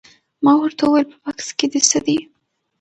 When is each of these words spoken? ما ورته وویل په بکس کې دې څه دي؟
ما 0.43 0.53
ورته 0.59 0.83
وویل 0.85 1.07
په 1.11 1.17
بکس 1.23 1.47
کې 1.57 1.65
دې 1.71 1.81
څه 1.89 1.99
دي؟ 2.05 2.17